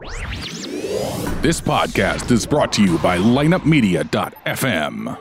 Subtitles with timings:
[0.00, 5.18] This podcast is brought to you by lineupmedia.fm.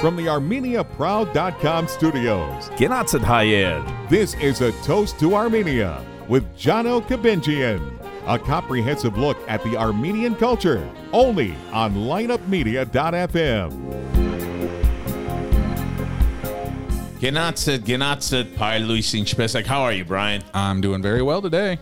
[0.00, 4.10] From the ArmeniaProud.com studios, Gennatsid Hayed.
[4.10, 7.93] this is A Toast to Armenia with Johno Kabinjian.
[8.26, 13.70] A comprehensive look at the Armenian culture, only on lineupmedia.fm.
[17.20, 19.66] Gennatsid, Gennatsid, Pi Luis Inchpesek.
[19.66, 20.42] How are you, Brian?
[20.54, 21.78] I'm doing very well today.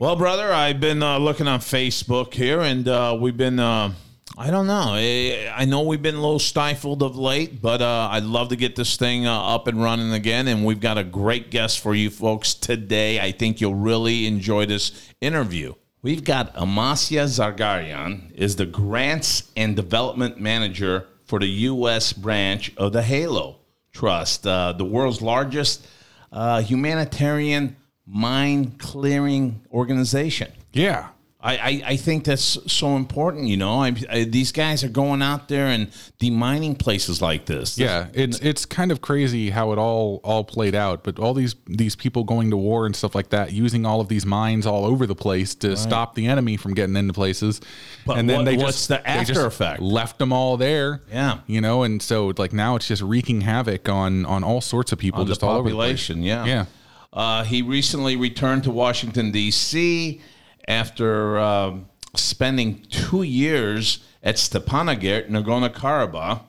[0.00, 3.92] Well, brother, I've been uh, looking on Facebook here, and uh, we've been, uh,
[4.36, 4.86] I don't know.
[4.88, 8.56] I, I know we've been a little stifled of late, but uh, I'd love to
[8.56, 10.48] get this thing uh, up and running again.
[10.48, 13.20] And we've got a great guest for you folks today.
[13.20, 15.74] I think you'll really enjoy this interview.
[16.04, 22.12] We've got Amasia Zargarian is the Grants and Development Manager for the U.S.
[22.12, 25.86] branch of the Halo Trust, uh, the world's largest
[26.30, 30.52] uh, humanitarian mine clearing organization.
[30.74, 31.08] Yeah.
[31.46, 33.48] I, I, I think that's so important.
[33.48, 37.76] You know, I, I, these guys are going out there and demining places like this.
[37.76, 41.54] Yeah, it's it's kind of crazy how it all all played out, but all these
[41.66, 44.86] these people going to war and stuff like that, using all of these mines all
[44.86, 47.60] over the place to stop the enemy from getting into places,
[48.06, 49.82] But and then what- they what's just the they just after effect?
[49.82, 51.02] left them all there.
[51.12, 51.40] Yeah.
[51.46, 54.98] you know, and so like now it's just wreaking havoc on on all sorts of
[54.98, 56.08] people, on just the all over the place.
[56.08, 56.22] population.
[56.22, 56.64] Yeah, Yeah.
[57.12, 60.20] Uh, he recently returned to Washington D.C.
[60.68, 66.42] after um, spending two years at Stepanakert, Nagorno-Karabakh.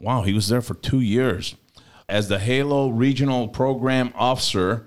[0.00, 1.54] Wow, he was there for two years
[2.08, 4.86] as the Halo Regional Program Officer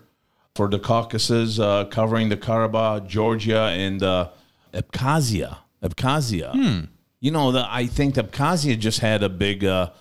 [0.56, 4.30] for the Caucasus, uh, covering the Karabakh, Georgia, and uh,
[4.74, 5.58] Abkhazia.
[5.84, 6.54] Abkhazia.
[7.20, 9.64] You know, the, I think Abkhazia just had a big.
[9.64, 9.92] Uh,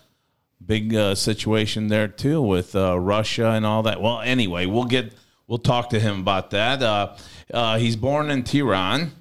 [0.64, 4.02] big uh, situation there too with uh, Russia and all that.
[4.02, 5.14] Well, anyway, we'll get
[5.46, 7.18] we'll talk to him about that.
[7.52, 9.12] Uh, he's born in Tehran.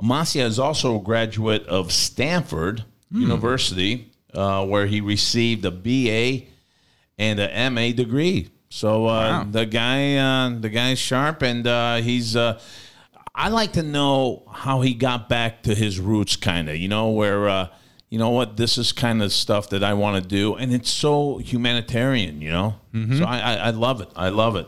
[0.00, 6.46] Amasia is also a graduate of Stanford University, uh, where he received a BA
[7.18, 8.50] and a MA degree.
[8.70, 12.36] So uh, the guy, uh, the guy's sharp, and uh, he's.
[12.36, 12.60] Uh,
[13.34, 16.76] I like to know how he got back to his roots, kind of.
[16.76, 17.68] You know, where uh,
[18.10, 20.90] you know what this is kind of stuff that I want to do, and it's
[20.90, 22.40] so humanitarian.
[22.42, 22.74] You know,
[23.18, 24.10] so I, I, I love it.
[24.14, 24.66] I love it.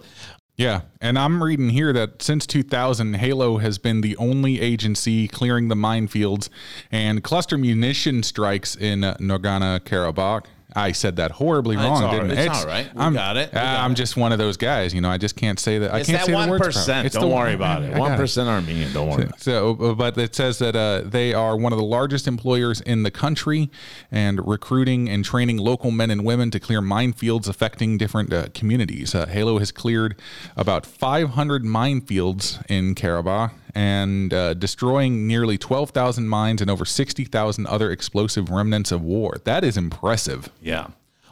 [0.60, 5.68] Yeah, and I'm reading here that since 2000, Halo has been the only agency clearing
[5.68, 6.50] the minefields
[6.92, 10.44] and cluster munition strikes in uh, Nagorno-Karabakh.
[10.76, 12.30] I said that horribly It's wrong, all didn't.
[12.38, 12.42] I?
[12.46, 12.94] It's all right.
[12.94, 13.50] We I'm, got it.
[13.50, 13.96] We got I'm it.
[13.96, 15.10] just one of those guys, you know.
[15.10, 15.92] I just can't say that.
[15.92, 16.64] I It's can't that say one the words.
[16.66, 16.86] percent.
[16.86, 17.06] properly.
[17.06, 17.86] It's Don't the- worry about it.
[17.86, 18.92] I got One percent Armenian.
[18.92, 19.28] Don't worry.
[19.38, 23.02] So, uh, but it says that uh, they are one of the largest employers in
[23.02, 23.70] the country
[24.10, 29.14] and recruiting and training local men and women to clear minefields affecting different uh, communities.
[29.14, 30.16] Uh, Halo has cleared
[30.56, 37.90] about 500 minefields in Karabakh and uh, destroying nearly 12,000 mines and over 60,000 other
[37.90, 39.36] explosive remnants of war.
[39.44, 40.48] That is impressive.
[40.60, 40.88] Yeah.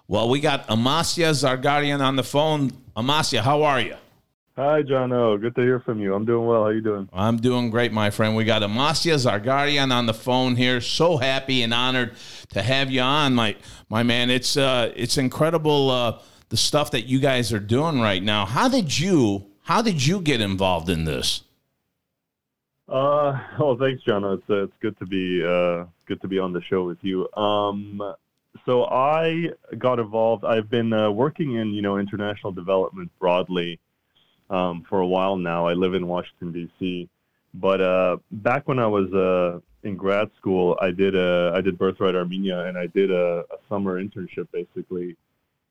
[0.06, 2.72] Well, we got Amasia Zargarian on the phone.
[2.96, 3.96] Amasia, how are you?
[4.58, 5.40] Hi, Johno.
[5.40, 6.14] Good to hear from you.
[6.14, 6.62] I'm doing well.
[6.62, 7.08] How are you doing?
[7.12, 8.34] I'm doing great, my friend.
[8.34, 10.80] We got Amasia Zargarian on the phone here.
[10.80, 12.16] So happy and honored
[12.48, 13.54] to have you on, my
[13.88, 14.30] my man.
[14.30, 18.46] It's uh, it's incredible uh, the stuff that you guys are doing right now.
[18.46, 21.44] How did you How did you get involved in this?
[22.88, 24.24] Uh, well, thanks, John.
[24.24, 27.30] It's uh, it's good to be uh, good to be on the show with you.
[27.34, 28.14] Um,
[28.64, 30.44] so I got involved.
[30.44, 33.78] I've been uh, working in you know international development broadly
[34.50, 35.66] um, for a while now.
[35.66, 37.08] I live in Washington D.C.
[37.54, 41.78] But uh, back when I was uh, in grad school, I did a I did
[41.78, 45.16] Birthright Armenia, and I did a, a summer internship basically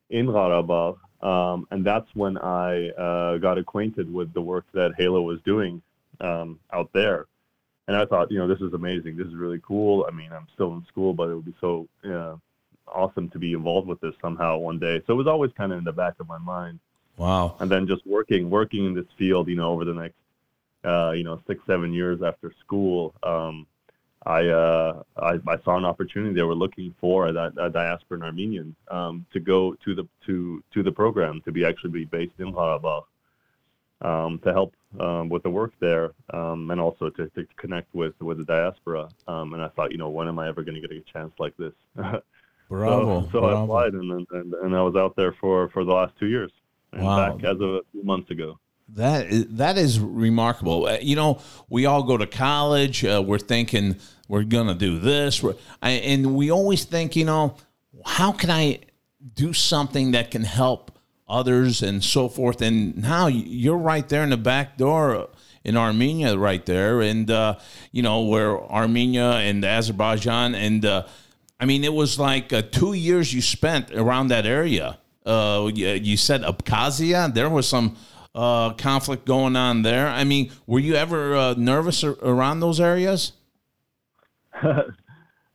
[0.10, 5.22] in Karabakh, um, and that's when I uh, got acquainted with the work that Halo
[5.22, 5.82] was doing
[6.22, 7.26] um, out there.
[7.88, 9.16] And I thought, you know, this is amazing.
[9.16, 10.06] This is really cool.
[10.08, 12.36] I mean, I'm still in school, but it would be so uh,
[12.88, 15.02] awesome to be involved with this somehow one day.
[15.08, 16.80] So it was always kind of in the back of my mind.
[17.16, 17.56] Wow.
[17.60, 20.18] And then just working, working in this field, you know, over the next,
[20.84, 23.66] uh, you know, six, seven years after school, um,
[24.26, 26.34] I, uh, I I saw an opportunity.
[26.34, 30.84] They were looking for a, a diasporan Armenian um, to go to the to to
[30.84, 33.04] the program to be actually be based in Karabakh
[34.02, 38.14] um, to help um, with the work there um, and also to, to connect with
[38.22, 39.10] with the diaspora.
[39.28, 41.34] Um, and I thought, you know, when am I ever going to get a chance
[41.40, 41.74] like this?
[42.70, 43.24] Bravo.
[43.24, 46.14] so so I applied and, and and I was out there for for the last
[46.20, 46.52] two years.
[46.94, 47.34] And Wow.
[47.34, 48.60] back as of a few months ago.
[48.96, 50.86] That is, that is remarkable.
[50.86, 53.04] Uh, you know, we all go to college.
[53.04, 53.98] Uh, we're thinking
[54.30, 57.56] we're going to do this, we're, I, and we always think, you know,
[58.06, 58.80] how can I
[59.34, 60.97] do something that can help
[61.28, 62.62] others and so forth?
[62.62, 65.30] And now you're right there in the back door
[65.64, 67.58] in Armenia, right there, and uh,
[67.92, 71.06] you know where Armenia and Azerbaijan, and uh,
[71.60, 75.00] I mean, it was like uh, two years you spent around that area.
[75.26, 77.34] Uh, you, you said Abkhazia.
[77.34, 77.98] There was some
[78.36, 80.08] uh, conflict going on there.
[80.08, 83.34] I mean, were you ever uh, nervous around those areas?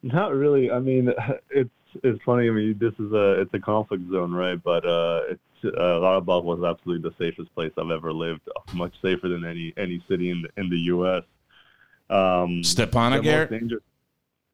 [0.02, 0.70] Not really.
[0.70, 1.12] I mean,
[1.50, 1.70] it's
[2.02, 2.48] it's funny.
[2.48, 4.62] I mean, this is a it's a conflict zone, right?
[4.62, 8.42] But uh, it's uh, was absolutely the safest place I've ever lived.
[8.74, 11.22] Much safer than any any city in the, in the U.S.
[12.10, 13.80] Um, Stepanakert.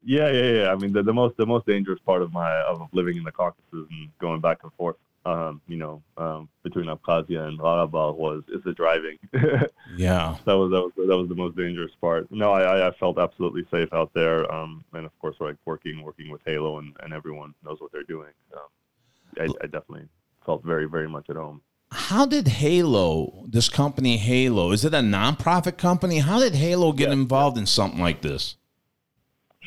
[0.01, 0.71] Yeah, yeah, yeah.
[0.71, 3.31] I mean, the, the most the most dangerous part of my of living in the
[3.31, 8.43] Caucasus and going back and forth um, you know, um, between Abkhazia and Karabakh was
[8.49, 9.17] is the driving.
[9.95, 12.31] yeah, that was that was that was the most dangerous part.
[12.31, 16.31] No, I I felt absolutely safe out there, um, and of course, like working working
[16.31, 18.31] with Halo and, and everyone knows what they're doing.
[18.53, 18.69] Um,
[19.39, 20.07] I, I definitely
[20.45, 21.61] felt very very much at home.
[21.91, 26.19] How did Halo, this company Halo, is it a nonprofit company?
[26.19, 28.55] How did Halo get yeah, involved in something like this?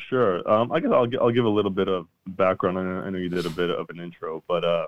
[0.09, 0.47] Sure.
[0.49, 2.79] Um, I guess I'll, I'll give a little bit of background.
[2.79, 4.87] I know, I know you did a bit of an intro, but uh,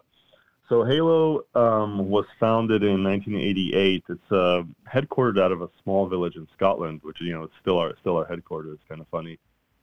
[0.67, 4.03] so Halo um, was founded in 1988.
[4.09, 7.77] It's uh, headquartered out of a small village in Scotland, which you know is still
[7.77, 8.79] our still our headquarters.
[8.89, 9.37] Kind of funny.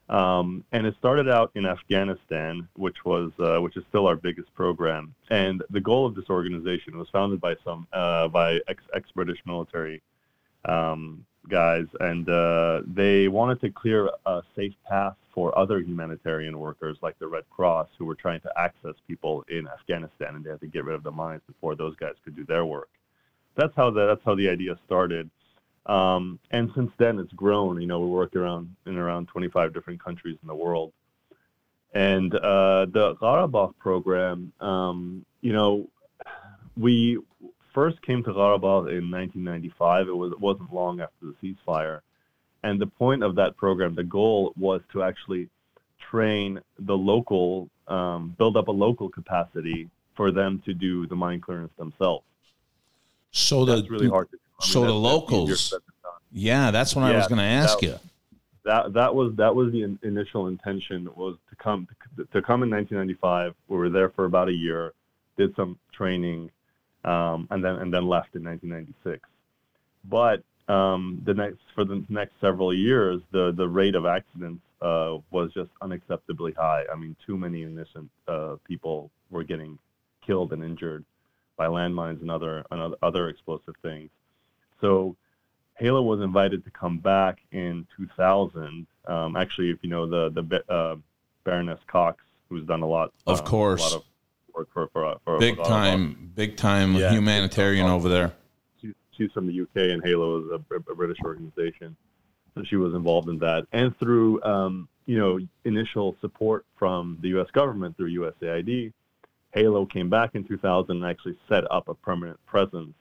[0.09, 4.53] Um, and it started out in Afghanistan, which was uh, which is still our biggest
[4.55, 5.15] program.
[5.31, 9.39] And the goal of this organization was founded by some uh, by ex ex British
[9.47, 10.03] military
[10.65, 16.97] um, guys, and uh, they wanted to clear a safe path for other humanitarian workers
[17.03, 20.61] like the Red Cross who were trying to access people in Afghanistan, and they had
[20.61, 22.91] to get rid of the mines before those guys could do their work.
[23.57, 25.31] That's how the, that's how the idea started.
[25.87, 27.81] Um, and since then, it's grown.
[27.81, 30.93] You know, we work around in around 25 different countries in the world.
[31.95, 35.89] And uh, the Karabakh program, um, you know,
[36.77, 37.19] we
[37.73, 40.09] first came to Karabakh in 1995.
[40.09, 42.01] It was it wasn't long after the ceasefire,
[42.63, 45.49] and the point of that program, the goal was to actually
[46.11, 51.41] train the local, um, build up a local capacity for them to do the mine
[51.41, 52.25] clearance themselves.
[53.31, 54.43] So that's really hard to do.
[54.61, 55.75] I mean, so the locals,
[56.31, 57.99] yeah, that's what yeah, I was going to ask that, you.
[58.65, 62.63] That that was that was the in, initial intention was to come to, to come
[62.63, 63.55] in 1995.
[63.69, 64.93] We were there for about a year,
[65.37, 66.51] did some training,
[67.05, 69.29] um, and then and then left in 1996.
[70.05, 75.19] But um, the next for the next several years, the the rate of accidents uh,
[75.31, 76.85] was just unacceptably high.
[76.93, 79.79] I mean, too many innocent uh, people were getting
[80.27, 81.05] killed and injured
[81.57, 84.11] by landmines and other and other explosive things.
[84.81, 85.17] So
[85.79, 88.87] Halo was invited to come back in 2000.
[89.07, 90.97] Um, actually, if you know the the uh,
[91.45, 94.05] Baroness Cox, who's done a lot, of course, a lot of
[94.55, 98.33] work for for, for big time, big time yeah, humanitarian over there
[99.17, 101.97] she's from the UK, and Halo is a, a, British organization.
[102.55, 107.29] So she was involved in that, and through um, you know initial support from the
[107.29, 107.49] U.S.
[107.53, 108.93] government through USAID,
[109.53, 112.95] Halo came back in 2000 and actually set up a permanent presence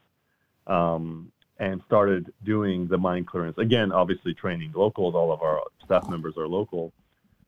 [0.68, 3.92] um, and started doing the mine clearance again.
[3.92, 5.16] Obviously, training locals.
[5.16, 6.94] All of our staff members are local,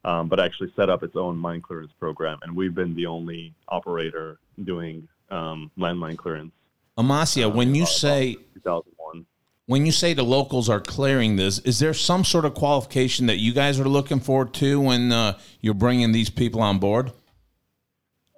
[0.06, 3.54] um, but actually set up its own mine clearance program, and we've been the only
[3.68, 6.52] operator doing um, landmine clearance
[6.98, 9.26] Amasia, when you say 2001,
[9.66, 13.38] when you say the locals are clearing this, is there some sort of qualification that
[13.38, 17.12] you guys are looking for too when uh, you're bringing these people on board?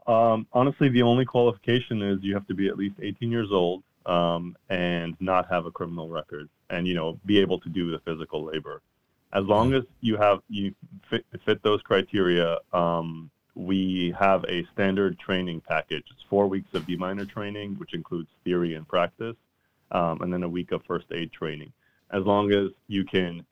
[0.08, 3.84] Um, honestly, the only qualification is you have to be at least 18 years old
[4.06, 8.00] um, and not have a criminal record, and you know be able to do the
[8.00, 8.82] physical labor.
[9.36, 10.74] As long as you have you
[11.10, 16.06] fit, fit those criteria, um, we have a standard training package.
[16.10, 19.36] It's four weeks of deminer training, which includes theory and practice,
[19.92, 21.74] um, and then a week of first aid training.
[22.12, 23.46] As long as you can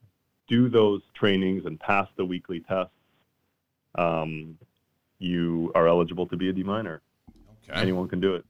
[0.48, 2.94] do those trainings and pass the weekly tests,
[3.96, 4.58] um,
[5.20, 7.02] you are eligible to be a deminer.
[7.70, 7.82] Okay.
[7.82, 8.46] Anyone can do it,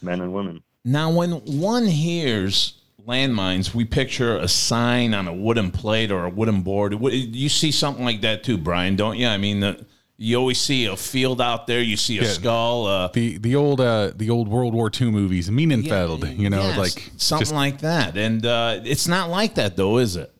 [0.00, 0.62] men and women.
[0.84, 2.74] Now, when one hears
[3.06, 6.94] landmines, we picture a sign on a wooden plate or a wooden board.
[7.00, 9.26] You see something like that too, Brian, don't you?
[9.26, 9.86] I mean, the,
[10.16, 11.80] you always see a field out there.
[11.80, 12.28] You see a yeah.
[12.28, 12.86] skull.
[12.86, 16.24] Uh, the the old uh, the old World War II movies, Minenfeld.
[16.24, 18.16] Yeah, you know, yes, like something just, like that.
[18.16, 20.34] And uh, it's not like that, though, is it?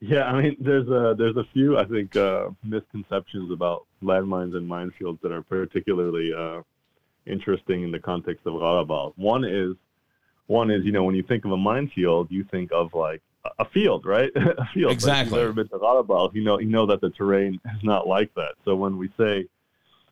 [0.00, 4.68] Yeah, I mean, there's a there's a few I think uh, misconceptions about landmines and
[4.68, 6.62] minefields that are particularly uh,
[7.26, 9.12] interesting in the context of Karabakh.
[9.16, 9.76] One is
[10.46, 13.22] one is, you know, when you think of a minefield, you think of like
[13.58, 14.30] a field, right?
[14.36, 14.92] a field.
[14.92, 15.30] Exactly.
[15.30, 18.06] But if you've ever been to you know, you know that the terrain is not
[18.06, 18.54] like that.
[18.64, 19.46] So when we say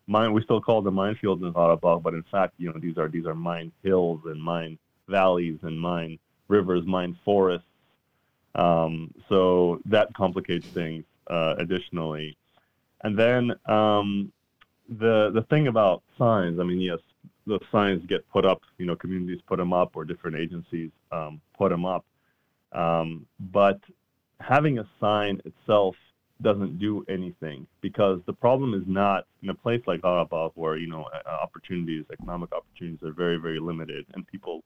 [0.06, 3.08] mine, we still call them minefields in Karabakh, but in fact, you know, these are
[3.08, 7.66] these are mine hills and mine valleys and mine rivers, mine forests.
[8.54, 12.36] Um, so that complicates things uh, additionally.
[13.02, 14.32] And then um,
[14.88, 16.98] the the thing about signs, I mean, yes,
[17.46, 18.60] the signs get put up.
[18.78, 22.04] You know, communities put them up, or different agencies um, put them up.
[22.72, 23.80] Um, but
[24.40, 25.94] having a sign itself
[26.42, 30.88] doesn't do anything because the problem is not in a place like Karabakh where you
[30.88, 34.62] know opportunities, economic opportunities are very very limited, and people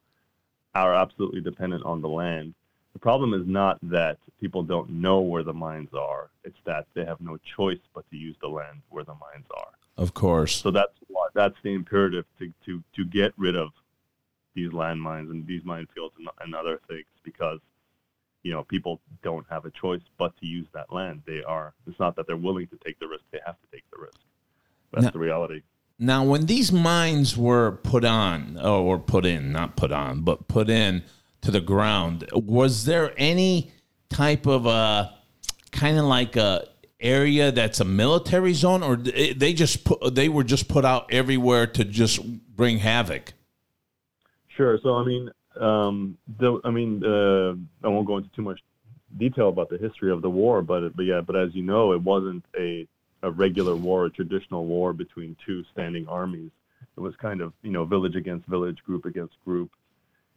[0.74, 2.54] are absolutely dependent on the land.
[2.92, 7.04] The problem is not that people don't know where the mines are; it's that they
[7.04, 9.72] have no choice but to use the land where the mines are.
[9.96, 10.56] Of course.
[10.62, 13.70] So that's why that's the imperative to to to get rid of
[14.54, 17.60] these landmines and these minefields and, and other things because
[18.42, 21.22] you know people don't have a choice but to use that land.
[21.26, 21.74] They are.
[21.86, 24.18] It's not that they're willing to take the risk; they have to take the risk.
[24.92, 25.62] That's Now- the reality.
[25.98, 30.46] Now, when these mines were put on, oh, or put in, not put on, but
[30.46, 31.02] put in
[31.40, 33.72] to the ground, was there any
[34.10, 35.14] type of a
[35.72, 36.68] kind of like a
[37.00, 41.66] area that's a military zone, or they just put they were just put out everywhere
[41.66, 42.24] to just
[42.56, 43.34] bring havoc?
[44.48, 44.78] Sure.
[44.82, 47.52] So I mean, um, the, I mean, uh,
[47.86, 48.60] I won't go into too much
[49.16, 52.02] detail about the history of the war, but but yeah, but as you know, it
[52.02, 52.86] wasn't a
[53.22, 56.50] a regular war, a traditional war between two standing armies.
[56.96, 59.70] It was kind of you know village against village, group against group,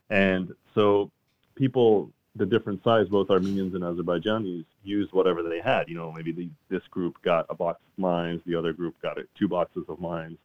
[0.10, 1.12] and so
[1.56, 5.90] people, the different sides, both Armenians and Azerbaijanis, used whatever they had.
[5.90, 9.18] You know, maybe the, this group got a box of mines, the other group got
[9.38, 10.38] two boxes of mines.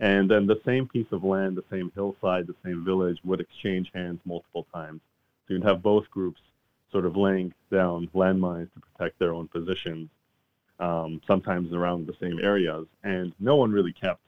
[0.00, 3.90] And then the same piece of land, the same hillside, the same village would exchange
[3.94, 5.00] hands multiple times.
[5.46, 6.40] So you'd have both groups
[6.92, 10.08] sort of laying down landmines to protect their own positions,
[10.80, 12.86] um, sometimes around the same areas.
[13.02, 14.20] And no one really kept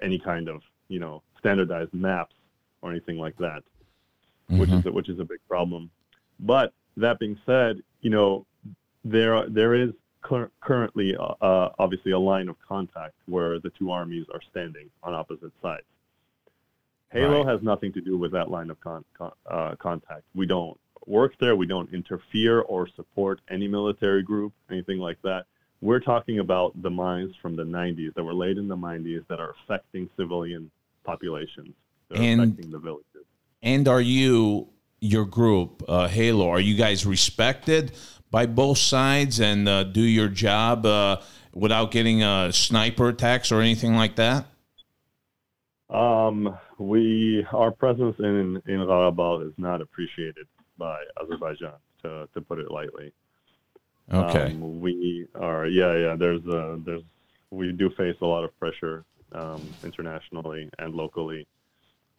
[0.00, 2.34] any kind of, you know, standardized maps
[2.82, 3.62] or anything like that,
[4.48, 5.90] which is a, which is a big problem.
[6.42, 8.44] But that being said, you know,
[9.04, 13.90] there there is cur- currently uh, uh, obviously a line of contact where the two
[13.90, 15.84] armies are standing on opposite sides.
[17.10, 17.46] Halo Right.
[17.52, 20.22] has nothing to do with that line of con- con- uh, contact.
[20.34, 21.54] We don't work there.
[21.56, 25.46] We don't interfere or support any military group, anything like that.
[25.82, 29.40] We're talking about the mines from the 90s that were laid in the 90s that
[29.40, 30.70] are affecting civilian
[31.04, 31.74] populations,
[32.10, 33.06] And- affecting the villages.
[33.62, 34.68] And are you
[35.02, 36.48] your group uh, Halo?
[36.48, 37.92] Are you guys respected
[38.30, 41.20] by both sides and uh, do your job uh,
[41.52, 44.46] without getting uh, sniper attacks or anything like that?
[45.90, 50.46] Um, we our presence in in Karabakh is not appreciated
[50.78, 53.12] by Azerbaijan, to to put it lightly.
[54.10, 54.52] Okay.
[54.52, 56.16] Um, we are yeah yeah.
[56.16, 57.02] There's a there's
[57.50, 61.46] we do face a lot of pressure um, internationally and locally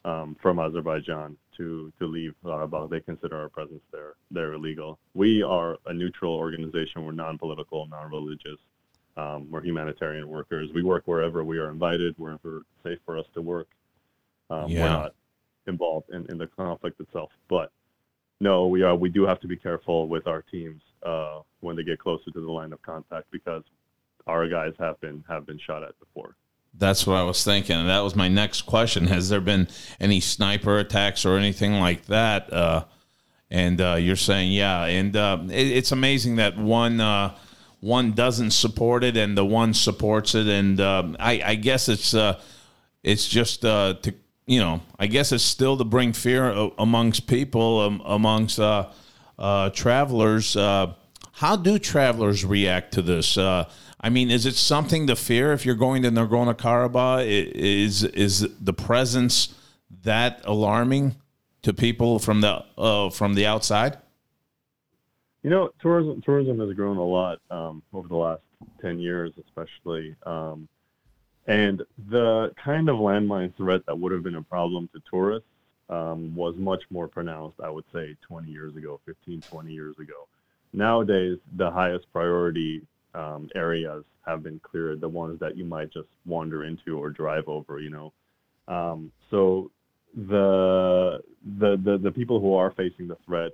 [0.05, 2.89] um, from Azerbaijan to to leave Karabakh.
[2.89, 4.99] They consider our presence there there illegal.
[5.13, 7.05] We are a neutral organization.
[7.05, 8.59] We're non-political, non-religious.
[9.15, 10.69] Um, we're humanitarian workers.
[10.73, 13.67] We work wherever we are invited, wherever it's safe for us to work.
[14.49, 14.81] Um, Yeah.
[14.83, 15.15] We're not
[15.67, 17.31] involved in, in the conflict itself.
[17.47, 17.71] But
[18.39, 18.95] no, we are.
[18.95, 22.41] We do have to be careful with our teams uh, when they get closer to
[22.41, 23.63] the line of contact because
[24.27, 26.35] our guys have been have been shot at before.
[26.73, 27.75] That's what I was thinking.
[27.75, 29.07] And that was my next question.
[29.07, 29.67] Has there been
[29.99, 32.51] any sniper attacks or anything like that?
[32.51, 32.85] Uh,
[33.49, 34.85] and uh, you're saying, yeah.
[34.85, 37.35] And uh, it, it's amazing that one uh,
[37.79, 40.47] one doesn't support it and the one supports it.
[40.47, 42.41] And um, I, I guess it's uh,
[43.03, 44.13] it's just uh, to
[44.45, 48.89] you know, I guess it's still to bring fear amongst people, um, amongst uh,
[49.39, 50.55] uh, travelers.
[50.55, 50.93] Uh,
[51.31, 53.37] how do travelers react to this?
[54.03, 57.25] I mean, is it something to fear if you're going to Nagorno Karabakh?
[57.25, 59.55] Is is the presence
[60.03, 61.15] that alarming
[61.61, 63.97] to people from the uh, from the outside?
[65.41, 68.41] You know, tourism tourism has grown a lot um, over the last
[68.81, 70.17] ten years, especially.
[70.25, 70.67] Um,
[71.47, 75.47] and the kind of landmine threat that would have been a problem to tourists
[75.89, 80.29] um, was much more pronounced, I would say, 20 years ago, 15, 20 years ago.
[80.71, 82.81] Nowadays, the highest priority
[83.13, 87.47] um, areas have been cleared, the ones that you might just wander into or drive
[87.47, 88.13] over, you know.
[88.67, 89.71] Um, so
[90.15, 91.19] the,
[91.59, 93.51] the, the, the people who are facing the threat,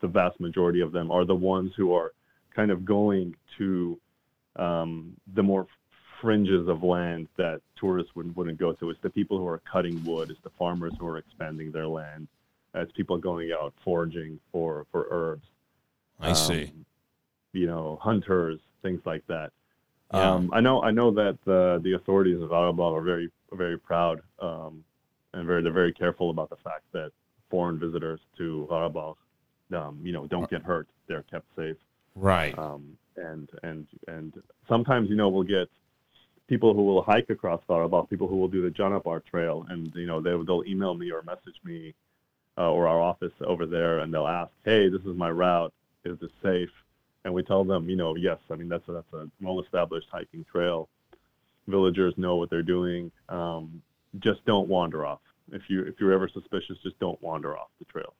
[0.00, 2.12] the vast majority of them are the ones who are
[2.54, 3.98] kind of going to
[4.56, 5.66] um, the more
[6.20, 8.90] fringes of land that tourists wouldn't, wouldn't go to.
[8.90, 10.30] It's the people who are cutting wood.
[10.30, 12.28] It's the farmers who are expanding their land.
[12.74, 15.46] It's people going out foraging for for herbs.
[16.20, 16.64] I see.
[16.64, 16.86] Um,
[17.54, 19.52] you know, hunters, things like that.
[20.12, 20.32] Yeah.
[20.32, 24.20] Um, I know I know that the the authorities of Karabakh are very very proud
[24.40, 24.84] um,
[25.32, 27.10] and very they're very careful about the fact that
[27.50, 29.16] foreign visitors to Karabakh,
[29.76, 30.88] um, you know, don't get hurt.
[31.06, 31.76] They're kept safe.
[32.14, 32.56] Right.
[32.58, 35.68] Um, and and and sometimes you know we'll get
[36.48, 40.06] people who will hike across Karabakh, people who will do the Janapar Trail, and you
[40.06, 41.94] know they they'll email me or message me
[42.58, 45.72] uh, or our office over there, and they'll ask, "Hey, this is my route.
[46.04, 46.70] Is this safe?"
[47.24, 48.38] And we tell them, you know, yes.
[48.50, 50.88] I mean that's a, that's a well-established hiking trail.
[51.66, 53.10] Villagers know what they're doing.
[53.28, 53.82] Um,
[54.18, 55.20] just don't wander off.
[55.52, 58.14] If you if you're ever suspicious, just don't wander off the trail.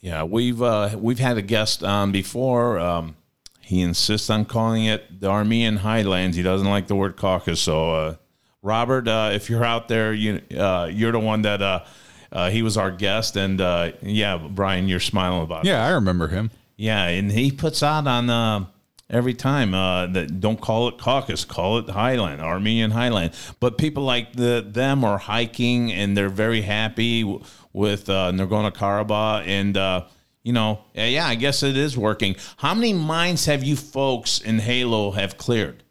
[0.00, 2.78] Yeah, we've uh, we've had a guest on before.
[2.78, 3.16] Um,
[3.60, 6.36] he insists on calling it the Armenian Highlands.
[6.36, 7.60] He doesn't like the word Caucasus.
[7.60, 8.16] So, uh,
[8.62, 11.84] Robert, uh, if you're out there, you uh, you're the one that uh,
[12.32, 15.68] uh, he was our guest, and uh, yeah, Brian, you're smiling about it.
[15.68, 16.50] Yeah, I remember him.
[16.80, 18.64] Yeah, and he puts out on uh,
[19.10, 23.34] every time uh, that don't call it caucus, call it Highland, Armenian Highland.
[23.60, 27.44] But people like the them are hiking and they're very happy w-
[27.74, 30.06] with uh, Nagorno Karabakh, and uh,
[30.42, 32.36] you know, yeah, I guess it is working.
[32.56, 35.82] How many mines have you folks in Halo have cleared?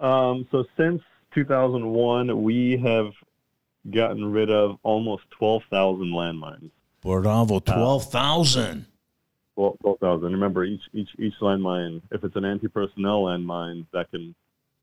[0.00, 1.00] Um, so since
[1.34, 3.12] 2001, we have
[3.88, 6.72] gotten rid of almost 12,000 landmines.
[7.00, 8.78] Bravo, twelve thousand.
[8.78, 8.87] Well,
[9.58, 10.32] 12,000.
[10.32, 14.34] Remember, each each each landmine, if it's an anti-personnel landmine, that can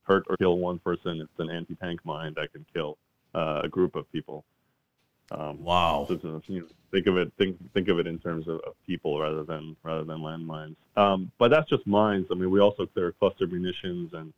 [0.04, 1.22] hurt or kill one person.
[1.22, 2.98] If It's an anti-tank mine that can kill
[3.34, 4.44] uh, a group of people.
[5.32, 6.06] Um, Wow.
[6.08, 9.20] so you know, think of it think think of it in terms of, of people
[9.20, 10.76] rather than rather than landmines.
[10.98, 12.28] Um, but that's just mines.
[12.30, 14.34] I mean, we also clear cluster munitions and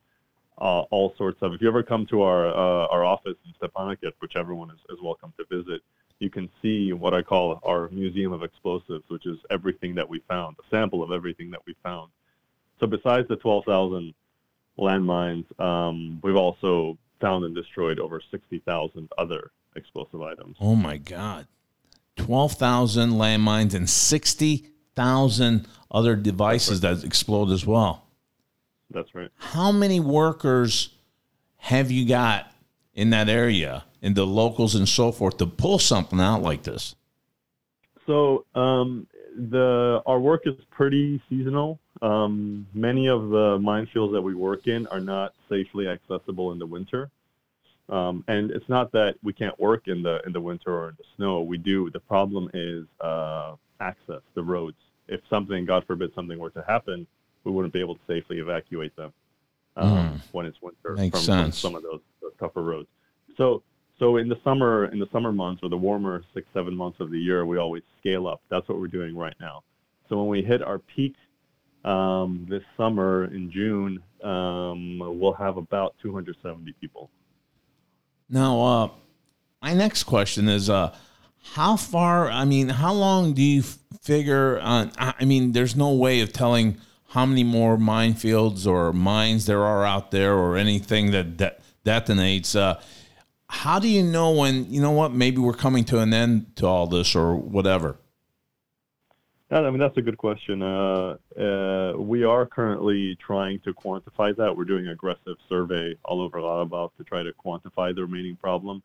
[0.59, 1.53] uh, all sorts of.
[1.53, 4.97] If you ever come to our uh, our office in Stepanakert, which everyone is, is
[5.03, 5.81] welcome to visit,
[6.19, 10.19] you can see what I call our museum of explosives, which is everything that we
[10.27, 12.11] found, a sample of everything that we found.
[12.79, 14.13] So besides the 12,000
[14.77, 20.57] landmines, um, we've also found and destroyed over 60,000 other explosive items.
[20.59, 21.47] Oh my God.
[22.17, 28.07] 12,000 landmines and 60,000 other devices that explode as well.
[28.89, 29.29] That's right.
[29.37, 30.89] How many workers
[31.57, 32.51] have you got
[32.93, 36.95] in that area, in the locals and so forth, to pull something out like this?
[38.05, 41.79] So um, the our work is pretty seasonal.
[42.01, 46.65] Um, many of the minefields that we work in are not safely accessible in the
[46.65, 47.09] winter,
[47.89, 50.95] um, and it's not that we can't work in the in the winter or in
[50.97, 51.41] the snow.
[51.41, 51.89] We do.
[51.89, 54.77] The problem is uh, access, the roads.
[55.07, 57.07] If something, God forbid, something were to happen,
[57.43, 59.13] we wouldn't be able to safely evacuate them
[59.77, 62.89] um, when it's winter Makes from, from some of those, those tougher roads.
[63.37, 63.63] So
[63.99, 67.09] so in the summer, in the summer months or the warmer six, seven months of
[67.09, 68.41] the year, we always scale up.
[68.49, 69.63] That's what we're doing right now.
[70.07, 71.15] So when we hit our peak
[71.83, 77.09] um, this summer in June, um, we'll have about 270 people.
[78.29, 78.89] Now, uh,
[79.61, 80.95] my next question is uh,
[81.53, 83.63] how far, I mean, how long do you
[84.01, 84.91] figure on?
[84.97, 86.77] I I mean, there's no way of telling
[87.09, 92.55] how many more minefields or mines there are out there or anything that, that detonates.
[92.55, 92.79] Uh,
[93.49, 96.65] how do you know when, you know what, maybe we're coming to an end to
[96.65, 97.97] all this or whatever?
[99.49, 100.61] I mean, that's a good question.
[100.61, 104.57] Uh, uh, we are currently trying to quantify that.
[104.57, 108.83] We're doing aggressive survey all over Karabakh to try to quantify the remaining problem.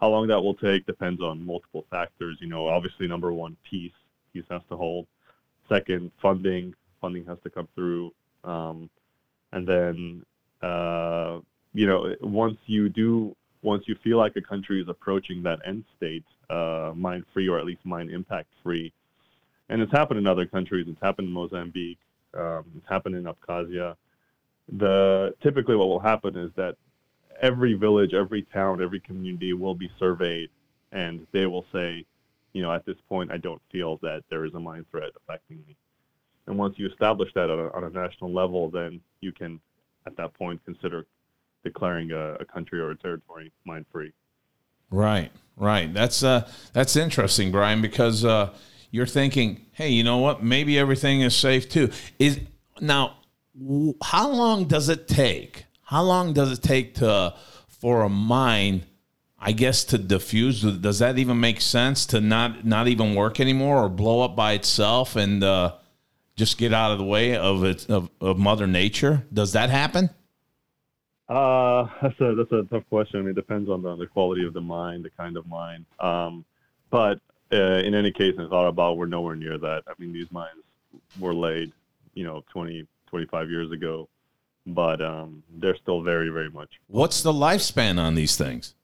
[0.00, 2.38] How long that will take depends on multiple factors.
[2.40, 3.92] You know, obviously, number one, peace.
[4.32, 5.06] Peace has to hold.
[5.68, 6.74] Second, funding.
[7.00, 8.12] Funding has to come through.
[8.42, 8.90] Um,
[9.52, 10.24] and then,
[10.60, 11.38] uh,
[11.72, 15.84] you know, once you do, once you feel like a country is approaching that end
[15.96, 18.92] state, uh, mine free or at least mine impact free,
[19.68, 20.86] and it's happened in other countries.
[20.88, 21.98] It's happened in Mozambique.
[22.34, 23.96] Um, it's happened in Abkhazia.
[24.72, 26.76] The typically what will happen is that
[27.40, 30.50] every village, every town, every community will be surveyed,
[30.92, 32.04] and they will say,
[32.52, 35.58] you know, at this point, I don't feel that there is a mine threat affecting
[35.66, 35.76] me.
[36.46, 39.60] And once you establish that on a, on a national level, then you can,
[40.06, 41.06] at that point, consider
[41.62, 44.12] declaring a, a country or a territory mine free.
[44.90, 45.92] Right, right.
[45.92, 48.52] That's uh, that's interesting, Brian, because uh,
[48.90, 50.42] you're thinking, hey, you know what?
[50.42, 51.90] Maybe everything is safe too.
[52.18, 52.40] Is
[52.80, 53.16] now,
[54.02, 55.66] how long does it take?
[55.82, 57.34] How long does it take to
[57.68, 58.84] for a mine?
[59.42, 60.60] I guess to diffuse.
[60.62, 64.52] Does that even make sense to not not even work anymore or blow up by
[64.52, 65.76] itself and uh,
[66.36, 69.24] just get out of the way of of, of Mother Nature?
[69.32, 70.10] Does that happen?
[71.30, 73.20] Uh, that's a that's a tough question.
[73.20, 75.86] I mean, it depends on the, the quality of the mine, the kind of mine.
[76.00, 76.44] Um,
[76.90, 77.20] but
[77.52, 79.84] uh, in any case, in Karabakh, we're nowhere near that.
[79.86, 80.62] I mean, these mines
[81.18, 81.72] were laid,
[82.14, 84.08] you know, 20, 25 years ago,
[84.66, 86.68] but um, they're still very, very much.
[86.88, 88.74] What's the lifespan on these things?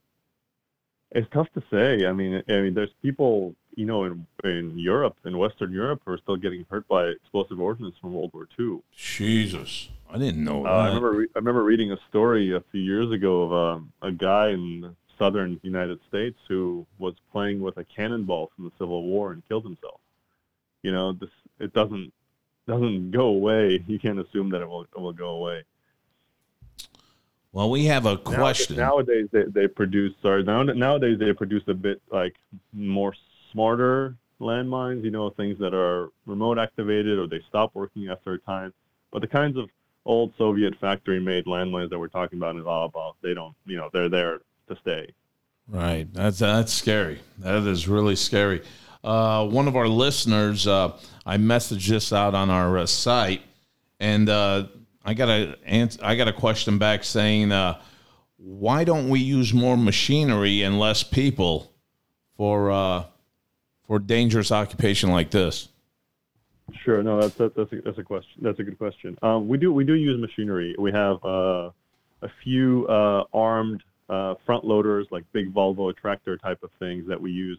[1.13, 2.07] It's tough to say.
[2.07, 6.19] I mean, I mean, there's people, you know, in in Europe, in Western Europe, are
[6.19, 8.81] still getting hurt by explosive ordnance from World War II.
[8.97, 10.87] Jesus, I didn't know Uh, I that.
[10.95, 14.49] remember re- I remember reading a story a few years ago of um, a guy
[14.49, 19.33] in the southern United States who was playing with a cannonball from the Civil War
[19.33, 20.01] and killed himself.
[20.83, 22.13] You know, this it doesn't
[22.67, 23.83] doesn't go away.
[23.89, 25.65] You can't assume that it will it will go away.
[27.53, 28.77] well, we have a Nowadays- question.
[28.77, 32.35] Nowadays, they, they produce sorry now, nowadays they produce a bit like
[32.73, 33.15] more
[33.57, 35.03] smarter landmines.
[35.03, 38.73] You know, things that are remote activated or they stop working after a time.
[39.11, 39.71] But the kinds of
[40.05, 43.55] old Soviet factory-made landmines that we're talking about in Karabakh, they don't.
[43.65, 45.13] You know, they're there to stay.
[45.69, 46.07] Right.
[46.13, 47.21] That's that's scary.
[47.39, 48.63] That is really scary.
[49.03, 53.43] Uh, one of our listeners, uh, I messaged this out on our uh, site,
[54.01, 54.67] and uh,
[55.05, 55.57] I got a
[56.03, 57.81] I got a question back saying, uh,
[58.37, 61.73] why don't we use more machinery and less people
[62.37, 63.05] for uh,
[63.87, 65.69] for dangerous occupation like this?
[66.85, 67.03] Sure.
[67.03, 68.43] No, that's that's that's a, that's a question.
[68.43, 69.17] That's a good question.
[69.23, 70.75] Um, we do we do use machinery.
[70.79, 71.71] We have uh,
[72.23, 77.21] a few uh, armed uh, front loaders, like big Volvo tractor type of things that
[77.21, 77.59] we use,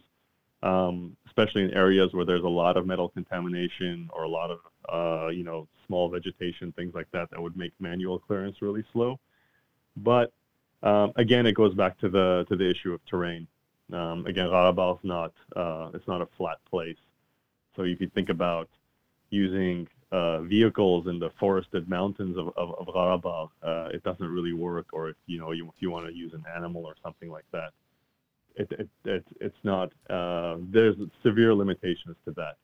[0.62, 4.58] um, especially in areas where there's a lot of metal contamination or a lot of
[4.92, 9.18] uh, you know small vegetation, things like that, that would make manual clearance really slow.
[9.96, 10.32] But
[10.82, 13.46] um, again, it goes back to the to the issue of terrain.
[13.92, 16.96] Um, again, is not uh, it's not a flat place.
[17.74, 18.68] So if you think about
[19.30, 24.52] using uh, vehicles in the forested mountains of, of, of Karabakh, uh, it doesn't really
[24.52, 24.86] work.
[24.92, 27.44] Or if you know, you, if you want to use an animal or something like
[27.52, 27.70] that,
[28.56, 29.92] it, it, it it's not.
[30.10, 32.56] Uh, there's severe limitations to that.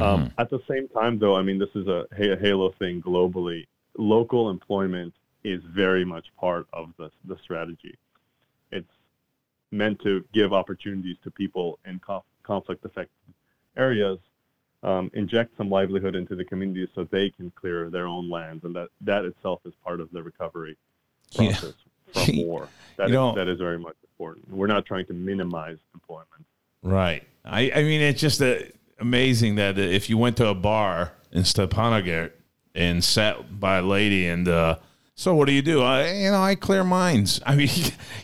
[0.00, 3.66] Um, at the same time, though, I mean, this is a, a Halo thing globally.
[3.98, 5.12] Local employment
[5.44, 7.96] is very much part of the the strategy.
[9.72, 13.08] Meant to give opportunities to people in conf- conflict-affected
[13.76, 14.18] areas
[14.82, 18.74] um, inject some livelihood into the communities so they can clear their own lands, and
[18.76, 20.76] that that itself is part of the recovery
[21.30, 21.52] Yeah.
[21.52, 21.74] process
[22.12, 22.68] from war.
[22.98, 24.50] That you is, that is very much important.
[24.50, 26.28] We're not trying to minimize employment.
[26.82, 27.22] Right.
[27.44, 28.56] I, I mean, it's just uh,
[28.98, 32.32] amazing that if you went to a bar in Stepanakert
[32.74, 34.76] and sat by a lady and, uh,
[35.14, 35.82] so what do you do?
[35.82, 37.40] I, you know, I clear mines.
[37.46, 37.70] I mean,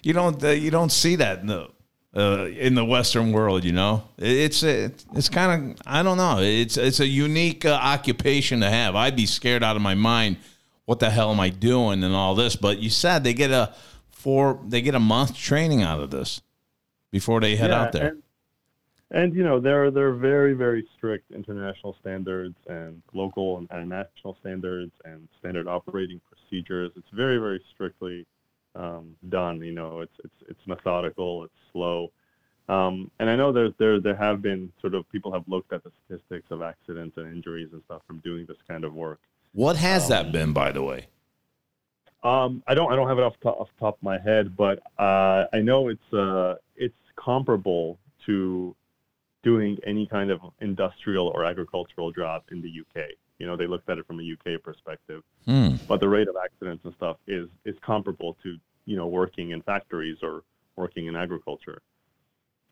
[0.03, 1.69] you don't, uh, you don't see that in the,
[2.17, 6.39] uh, in the Western world, you know, it's, it's, it's kind of, I don't know.
[6.41, 8.97] It's, it's a unique uh, occupation to have.
[8.97, 10.39] I'd be scared out of my mind.
[10.87, 12.57] What the hell am I doing and all this?
[12.57, 13.75] But you said they get a
[14.11, 16.41] four, they get a month training out of this
[17.11, 18.09] before they head Yeah, out there.
[18.09, 18.23] And,
[19.11, 23.69] and you know, there are there are very very strict international standards and local and,
[23.71, 26.93] and national standards and standard operating procedures.
[26.97, 28.27] It's very very strictly
[28.75, 29.61] um, done.
[29.61, 31.45] You know, it's it's it's methodical.
[31.45, 32.13] It's slow.
[32.69, 35.83] Um, and I know there's there there have been sort of people have looked at
[35.85, 39.21] the statistics of accidents and injuries and stuff from doing this kind of work.
[39.53, 41.09] What has Um, that been, by the way?
[42.23, 44.57] Um, I don't I don't have it off the, off the top of my head,
[44.57, 48.75] but uh, I know it's uh, it's comparable to
[49.45, 53.11] doing any kind of industrial or agricultural job in the UK.
[53.39, 55.77] You know, they looked at it from a UK perspective, Hmm.
[55.87, 59.63] but the rate of accidents and stuff is is comparable to you know working in
[59.63, 60.43] factories or
[60.77, 61.81] working in agriculture.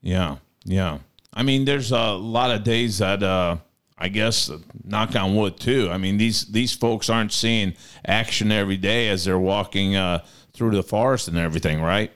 [0.03, 0.99] Yeah, yeah.
[1.35, 3.59] I mean, there's a lot of days that uh,
[3.99, 5.89] I guess, uh, knock on wood, too.
[5.91, 7.75] I mean, these these folks aren't seeing
[8.05, 12.11] action every day as they're walking uh, through the forest and everything, right?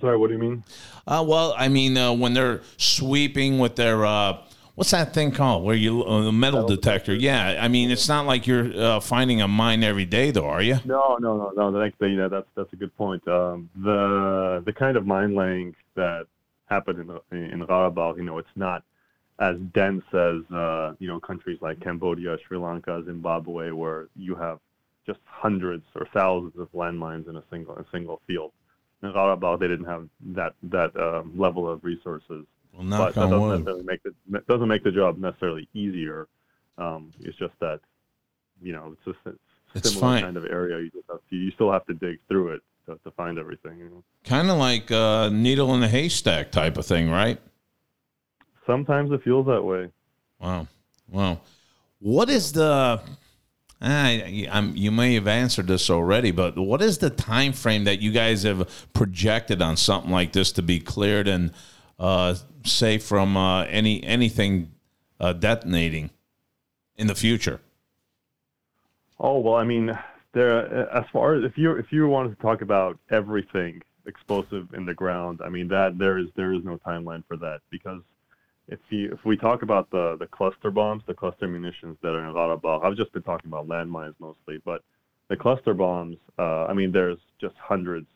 [0.00, 0.64] Sorry, what do you mean?
[1.06, 4.38] Uh, well, I mean, uh, when they're sweeping with their uh,
[4.74, 5.64] what's that thing called?
[5.64, 7.14] Where you uh, the metal detector?
[7.14, 10.62] Yeah, I mean, it's not like you're uh, finding a mine every day, though, are
[10.62, 10.78] you?
[10.84, 11.78] No, no, no, no.
[11.78, 13.26] That's you know, that's that's a good point.
[13.28, 16.26] Um, the the kind of mine laying that
[16.66, 16.98] happened
[17.30, 18.82] in in Karabakh, you know, it's not
[19.38, 24.58] as dense as uh, you know countries like Cambodia, Sri Lanka, Zimbabwe, where you have
[25.06, 28.52] just hundreds or thousands of landmines in a single a single field.
[29.02, 33.48] In Karabakh, they didn't have that that um, level of resources, Well, but that doesn't
[33.48, 36.28] necessarily make the doesn't make the job necessarily easier.
[36.78, 37.80] Um, it's just that
[38.62, 39.38] you know it's just a
[39.74, 40.22] It's similar fine.
[40.22, 40.78] kind of area.
[40.78, 43.78] You just have to, you still have to dig through it to, to find everything.
[43.78, 44.04] You know?
[44.24, 47.38] Kind of like a needle in a haystack type of thing, right?
[48.66, 49.88] Sometimes it feels that way.
[50.40, 50.68] Wow.
[51.10, 51.40] Wow.
[51.98, 53.00] What is the
[53.80, 58.00] I, I'm, you may have answered this already, but what is the time frame that
[58.00, 61.52] you guys have projected on something like this to be cleared and
[62.02, 62.34] uh,
[62.64, 64.72] safe from uh, any anything
[65.20, 66.10] uh, detonating
[66.96, 67.60] in the future?
[69.20, 69.96] Oh well, I mean,
[70.32, 74.84] there as far as if you if you wanted to talk about everything explosive in
[74.84, 78.02] the ground, I mean that there is there is no timeline for that because
[78.66, 82.24] if you if we talk about the the cluster bombs, the cluster munitions that are
[82.28, 84.82] in Karabakh, I've just been talking about landmines mostly, but
[85.28, 88.08] the cluster bombs, uh, I mean, there's just hundreds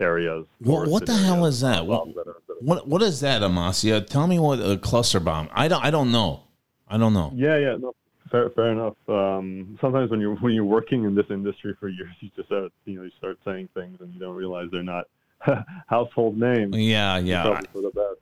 [0.00, 0.46] areas.
[0.60, 1.86] What, what the hell is that?
[1.86, 4.00] What, that are- that are- what what is that, Amasia?
[4.00, 5.48] Tell me what a cluster bomb.
[5.52, 6.40] I don't I don't know.
[6.88, 7.32] I don't know.
[7.34, 7.94] Yeah, yeah, no,
[8.30, 8.94] fair, fair enough.
[9.08, 12.72] Um, sometimes when you're when you're working in this industry for years, you just start,
[12.86, 15.04] you know you start saying things and you don't realize they're not
[15.86, 16.74] household names.
[16.76, 17.42] Yeah, yeah.
[17.42, 18.20] Probably for the best.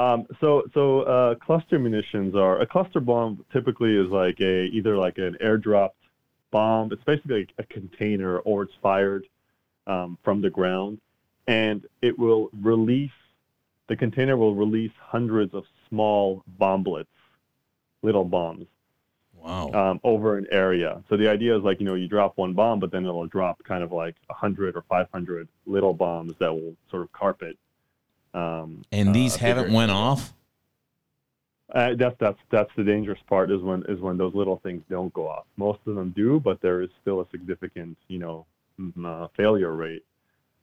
[0.00, 4.96] Um, so so uh, cluster munitions are a cluster bomb typically is like a either
[4.96, 5.90] like an airdropped
[6.52, 6.92] bomb.
[6.92, 9.26] It's basically a container or it's fired
[9.90, 11.00] um, from the ground,
[11.46, 13.10] and it will release.
[13.88, 17.06] The container will release hundreds of small bomblets,
[18.02, 18.66] little bombs
[19.34, 19.70] Wow.
[19.72, 21.02] um, over an area.
[21.08, 23.62] So the idea is like you know you drop one bomb, but then it'll drop
[23.64, 27.56] kind of like hundred or five hundred little bombs that will sort of carpet.
[28.34, 30.34] Um, and these uh, haven't went off.
[31.72, 35.12] Uh, that's that's that's the dangerous part is when is when those little things don't
[35.14, 35.46] go off.
[35.56, 38.44] Most of them do, but there is still a significant you know
[39.04, 40.04] uh, failure rate,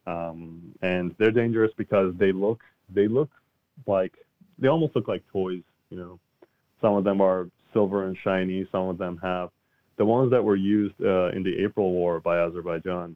[0.05, 2.61] um, and they're dangerous because they look
[2.93, 3.29] they look
[3.85, 4.13] like
[4.59, 5.63] they almost look like toys.
[5.89, 6.19] You know,
[6.81, 8.67] some of them are silver and shiny.
[8.71, 9.49] Some of them have
[9.97, 13.15] the ones that were used uh, in the April War by Azerbaijan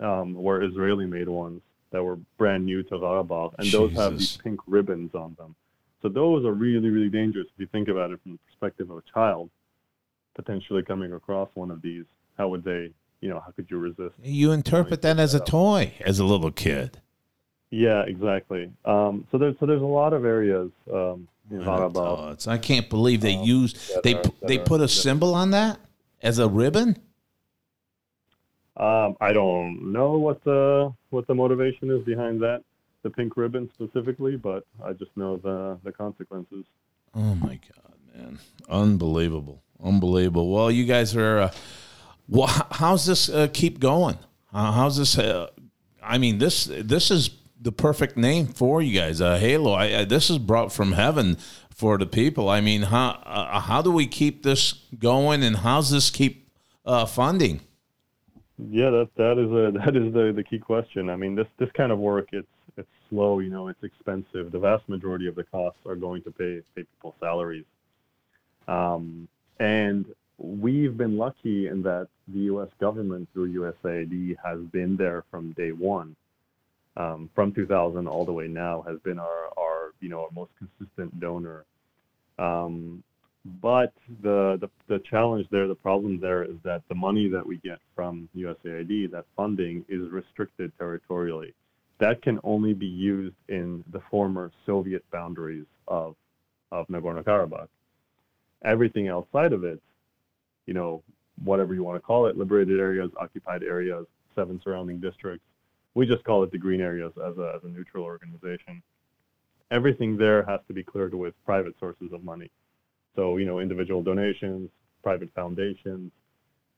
[0.00, 1.60] um, were Israeli-made ones
[1.92, 5.54] that were brand new to Karabakh, and those have these pink ribbons on them.
[6.02, 8.98] So those are really, really dangerous if you think about it from the perspective of
[8.98, 9.50] a child
[10.34, 12.04] potentially coming across one of these.
[12.38, 14.14] How would they, you know, how could you resist?
[14.22, 16.98] You interpret that as a toy as a little kid.
[17.70, 18.70] Yeah, exactly.
[18.84, 21.28] Um, so there's so there's a lot of areas um,
[22.32, 25.78] it's- I can't believe they used that they are- they put a symbol on that
[26.22, 26.96] as a ribbon.
[28.76, 32.62] Um, I don't know what the what the motivation is behind that,
[33.02, 36.64] the pink ribbon specifically, but I just know the the consequences.
[37.14, 38.38] Oh my god, man!
[38.68, 40.50] Unbelievable, unbelievable.
[40.50, 41.38] Well, you guys are.
[41.40, 41.52] Uh,
[42.30, 44.18] well, how's this uh, keep going?
[44.52, 45.18] Uh, how's this?
[45.18, 45.48] Uh,
[46.02, 49.20] I mean, this this is the perfect name for you guys.
[49.20, 49.72] Uh, Halo.
[49.72, 51.36] I, I, this is brought from heaven
[51.74, 52.48] for the people.
[52.48, 56.48] I mean, how uh, how do we keep this going, and how's this keep
[56.86, 57.60] uh, funding?
[58.58, 61.10] Yeah, that that is a that is the the key question.
[61.10, 64.52] I mean, this this kind of work it's it's slow, you know, it's expensive.
[64.52, 67.64] The vast majority of the costs are going to pay pay people's salaries.
[68.68, 69.26] Um,
[69.58, 70.06] and
[70.40, 72.68] we've been lucky in that the U.S.
[72.80, 76.16] government through USAID has been there from day one,
[76.96, 80.52] um, from 2000 all the way now, has been our our you know our most
[80.58, 81.64] consistent donor.
[82.38, 83.02] Um,
[83.62, 87.58] but the, the the challenge there, the problem there is that the money that we
[87.58, 91.54] get from USAID, that funding is restricted territorially.
[91.98, 96.16] That can only be used in the former Soviet boundaries of
[96.72, 97.68] of Nagorno-Karabakh.
[98.62, 99.80] Everything outside of it,
[100.66, 101.02] you know,
[101.44, 105.44] whatever you want to call it, liberated areas, occupied areas, seven surrounding districts,
[105.94, 108.82] we just call it the green areas as a, as a neutral organization.
[109.70, 112.50] Everything there has to be cleared with private sources of money.
[113.16, 114.70] So, you know, individual donations,
[115.02, 116.12] private foundations,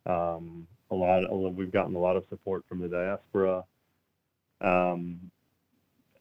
[0.07, 3.65] um, a lot, lot- we've gotten a lot of support from the diaspora.
[4.61, 5.31] Um,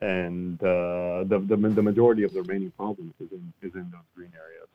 [0.01, 4.01] and uh, the, the, the majority of the remaining problems is in, is in those
[4.15, 4.67] green areas.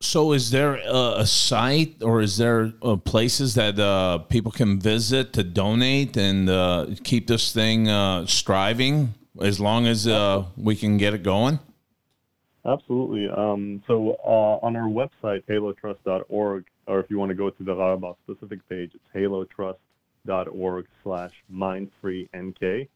[0.00, 4.78] So, is there a, a site or is there uh, places that uh, people can
[4.78, 10.76] visit to donate and uh, keep this thing uh, striving as long as uh, we
[10.76, 11.58] can get it going?
[12.66, 13.28] Absolutely.
[13.28, 17.72] Um, so uh, on our website, halotrust.org, or if you want to go to the
[17.72, 22.88] Karabakh specific page, it's halotrust.org slash minefreenk.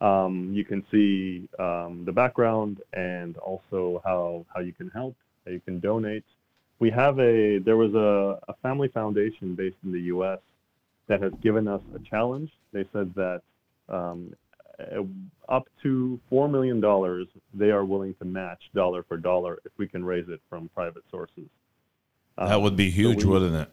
[0.00, 5.14] Um, you can see um, the background and also how, how you can help,
[5.46, 6.24] you can donate.
[6.78, 10.38] We have a, there was a, a family foundation based in the U.S.
[11.08, 12.50] that has given us a challenge.
[12.72, 13.42] They said that
[13.88, 14.32] um,
[14.78, 15.02] uh,
[15.48, 19.86] up to four million dollars they are willing to match dollar for dollar if we
[19.88, 21.44] can raise it from private sources.
[22.38, 23.68] That Um, would be so huge, we- wouldn't it?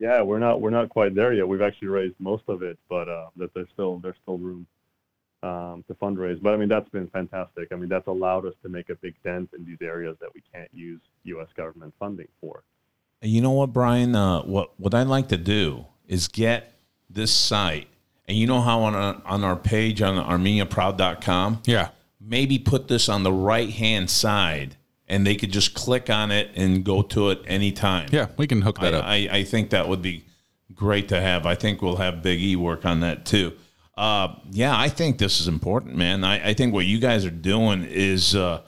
[0.00, 1.46] Yeah, we're not we're not quite there yet.
[1.48, 4.66] We've actually raised most of it, but uh, that there's still there's still room
[5.44, 6.40] um, to fundraise.
[6.42, 7.68] But I mean that's been fantastic.
[7.72, 10.42] I mean that's allowed us to make a big dent in these areas that we
[10.52, 11.48] can't use U.S.
[11.56, 12.62] government funding for.
[13.22, 14.14] You know what, Brian?
[14.16, 16.74] Uh, what what I'd like to do is get
[17.08, 17.86] this site,
[18.28, 21.88] and you know how on our, on our page on armeniaproud.com, Yeah.
[22.20, 24.76] maybe put this on the right hand side
[25.06, 28.08] and they could just click on it and go to it anytime.
[28.10, 29.04] Yeah, we can hook that I, up.
[29.04, 30.24] I, I think that would be
[30.74, 31.44] great to have.
[31.46, 33.52] I think we'll have Big E work on that too.
[33.96, 36.24] Uh, yeah, I think this is important, man.
[36.24, 38.62] I, I think what you guys are doing is uh,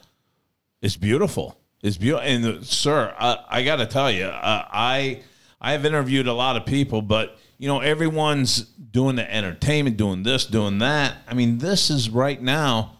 [0.81, 1.59] is beautiful.
[1.81, 2.25] It's beautiful.
[2.25, 5.21] And uh, sir, I, I got to tell you, uh, I
[5.59, 10.23] I have interviewed a lot of people, but you know, everyone's doing the entertainment, doing
[10.23, 11.17] this, doing that.
[11.27, 12.97] I mean, this is right now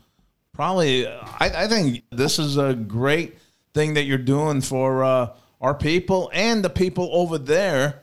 [0.58, 1.08] probably.
[1.08, 3.38] I, I think this is a great
[3.74, 8.02] thing that you're doing for uh, our people and the people over there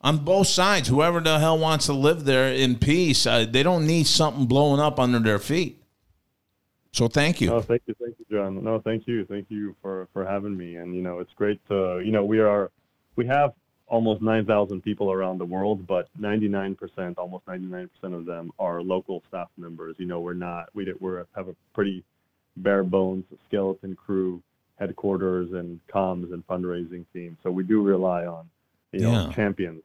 [0.00, 0.88] on both sides.
[0.88, 4.80] Whoever the hell wants to live there in peace, uh, they don't need something blowing
[4.80, 5.76] up under their feet.
[6.92, 7.48] So thank you.
[7.48, 8.64] No, thank you, thank you, John.
[8.64, 10.76] No, thank you, thank you for for having me.
[10.76, 12.70] And you know, it's great to you know we are
[13.16, 13.52] we have
[13.86, 19.48] almost 9,000 people around the world, but 99%, almost 99% of them are local staff
[19.58, 19.96] members.
[19.98, 22.02] You know, we're not we we have a pretty
[22.56, 24.42] bare bones skeleton crew,
[24.78, 27.36] headquarters and comms and fundraising team.
[27.42, 28.48] So we do rely on
[28.92, 29.32] you know Yeah.
[29.32, 29.82] champions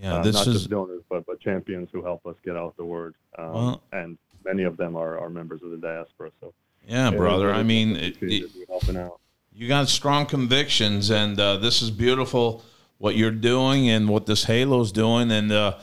[0.00, 2.76] Yeah, uh, this not is just donors, but but champions who help us get out
[2.76, 3.14] the word.
[3.38, 6.30] Um, Well- and many of them are, are members of the diaspora.
[6.40, 6.52] So
[6.86, 7.52] yeah, brother.
[7.52, 9.20] I mean, it, it, helping out.
[9.52, 12.62] you got strong convictions, and uh, this is beautiful
[12.98, 15.30] what you're doing and what this Halo's doing.
[15.30, 15.78] And uh,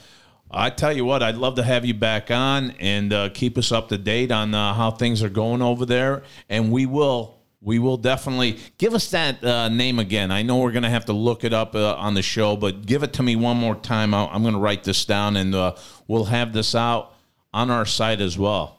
[0.50, 3.71] I tell you what, I'd love to have you back on and uh, keep us
[3.71, 6.24] up to date on uh, how things are going over there.
[6.50, 7.40] And we will.
[7.63, 10.32] We will definitely give us that uh, name again.
[10.32, 12.88] I know we're going to have to look it up uh, on the show, but
[12.88, 14.15] give it to me one more time.
[14.15, 15.76] I'll, I'm going to write this down and uh,
[16.08, 17.13] we'll have this out
[17.54, 18.78] on our site as well.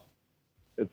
[0.76, 0.90] It's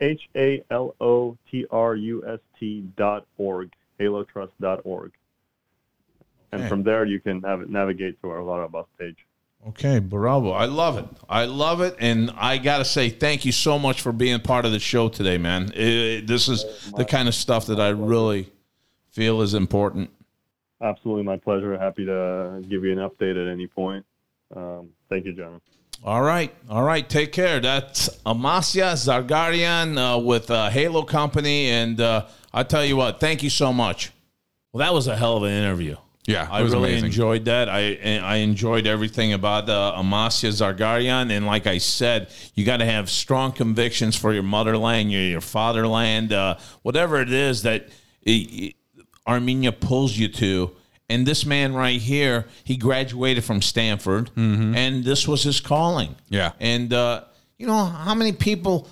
[0.00, 3.70] H A L O T R U S T dot org,
[4.00, 5.12] halotrust dot org.
[6.52, 6.68] And Okay.
[6.68, 9.16] from there, you can it navigate to our Bus page.
[9.68, 10.52] Okay, bravo.
[10.52, 11.06] I love it.
[11.28, 11.96] I love it.
[11.98, 15.08] And I got to say, thank you so much for being part of the show
[15.08, 15.72] today, man.
[15.74, 16.64] It- this is
[16.96, 18.48] the kind of stuff that I really
[19.10, 20.10] feel is important.
[20.80, 21.76] Absolutely, my pleasure.
[21.78, 24.04] Happy to give you an update at any point.
[24.54, 25.60] Um, thank you, John.
[26.04, 26.54] All right.
[26.68, 27.08] All right.
[27.08, 27.58] Take care.
[27.58, 31.68] That's Amasia Zargarian uh, with uh, Halo Company.
[31.70, 34.12] And uh, I tell you what, thank you so much.
[34.72, 35.96] Well, that was a hell of an interview.
[36.26, 37.06] Yeah, I was really amazing.
[37.06, 37.68] enjoyed that.
[37.68, 42.84] I I enjoyed everything about uh, Amasia Zargarian, and like I said, you got to
[42.84, 47.88] have strong convictions for your motherland, your your fatherland, uh, whatever it is that
[48.26, 48.74] i i
[49.26, 50.70] Armenia pulls you to.
[51.08, 56.10] And this man right here, he graduated from Stanford, and this was his calling.
[56.10, 56.34] Mm-hmm.
[56.34, 56.52] Yeah.
[56.58, 57.24] And uh,
[57.58, 58.88] you know how many people,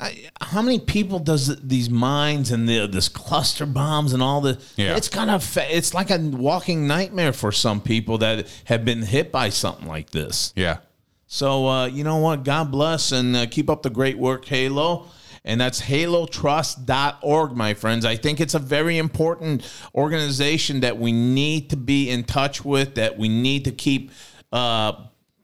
[0.00, 4.58] I, how many people does these mines and the, this cluster bombs and all the?
[4.76, 4.96] Yeah.
[4.96, 9.30] It's kind of it's like a walking nightmare for some people that have been hit
[9.30, 10.52] by something like this.
[10.56, 10.78] Yeah.
[11.26, 12.44] So uh, you know what?
[12.44, 15.06] God bless and uh, keep up the great work, Halo.
[15.44, 18.04] And that's halotrust.org, my friends.
[18.04, 22.96] I think it's a very important organization that we need to be in touch with,
[22.96, 24.10] that we need to keep
[24.52, 24.92] uh,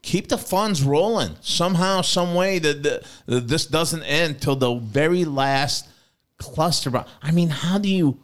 [0.06, 5.88] keep the funds rolling somehow, some way that, this doesn't end till the very last
[6.38, 7.04] cluster.
[7.20, 8.22] I mean, how do you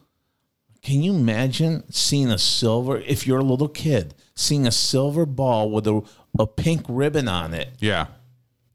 [0.82, 5.70] can you imagine seeing a silver if you're a little kid seeing a silver ball
[5.70, 6.02] with a,
[6.38, 7.68] a pink ribbon on it?
[7.78, 8.06] Yeah.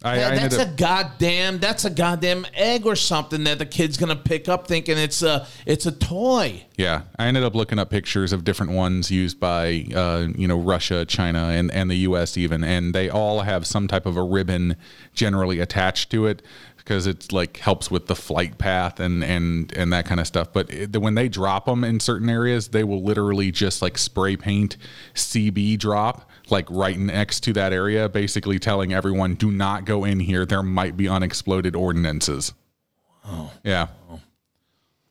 [0.04, 3.66] I, That- I that's up, a goddamn that's a goddamn egg or something that the
[3.66, 6.66] kid's gonna pick up thinking it's a it's a toy.
[6.78, 10.60] yeah, I ended up looking up pictures of different ones used by, uh, you know,
[10.60, 12.38] Russia, China, and, and the U.S.
[12.38, 14.76] even, and they all have some type of a ribbon
[15.14, 16.44] generally attached to it
[16.78, 20.54] because it's like helps with the flight path and and and that kind of stuff.
[20.54, 24.38] But it, when they drop them in certain areas, they will literally just like spray
[24.38, 24.78] paint
[25.16, 30.20] CB drop like right next to that area, basically telling everyone, "Do not go in
[30.20, 30.46] here.
[30.46, 32.54] There might be unexploded ordinances."
[33.26, 33.88] Oh, yeah.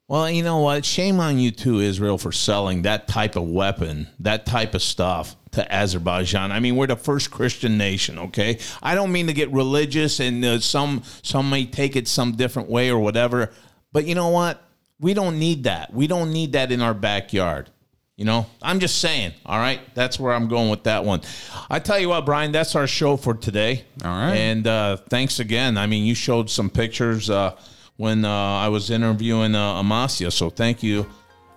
[0.08, 0.84] Well, you know what?
[0.84, 5.34] Shame on you too, Israel, for selling that type of weapon, that type of stuff
[5.52, 6.52] to Azerbaijan.
[6.52, 8.58] I mean, we're the first Christian nation, okay?
[8.80, 12.70] I don't mean to get religious, and uh, some some may take it some different
[12.70, 13.50] way or whatever.
[13.92, 14.62] But you know what?
[15.00, 15.92] We don't need that.
[15.92, 17.70] We don't need that in our backyard.
[18.16, 19.32] You know, I'm just saying.
[19.44, 21.20] All right, that's where I'm going with that one.
[21.68, 23.84] I tell you what, Brian, that's our show for today.
[24.02, 24.34] All right.
[24.34, 25.76] and uh, thanks again.
[25.76, 27.54] I mean, you showed some pictures uh,
[27.98, 31.06] when uh, I was interviewing uh, Amasia, so thank you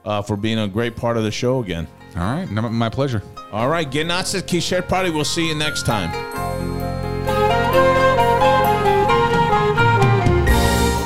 [0.04, 1.88] uh, for being a great part of the show again.
[2.18, 2.50] All right.
[2.52, 3.24] My pleasure.
[3.54, 5.12] All right, Genatsa Kisher Party.
[5.12, 6.10] We'll see you next time.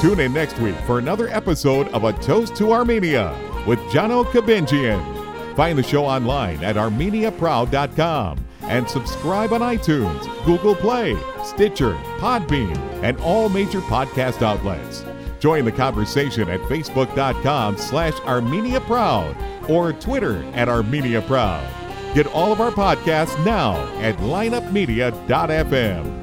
[0.01, 3.33] Tune in next week for another episode of A Toast to Armenia
[3.67, 5.12] with Johno Kabinjian.
[5.55, 13.17] Find the show online at armeniaproud.com and subscribe on iTunes, Google Play, Stitcher, Podbean, and
[13.19, 15.05] all major podcast outlets.
[15.39, 19.35] Join the conversation at facebook.com slash Armenia Proud
[19.69, 21.67] or Twitter at Armenia Proud.
[22.15, 26.22] Get all of our podcasts now at lineupmedia.fm.